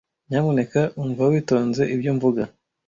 Nyamuneka 0.29 0.81
umva 1.01 1.23
witonze 1.31 1.81
ibyo 1.95 2.11
mvuga. 2.17 2.43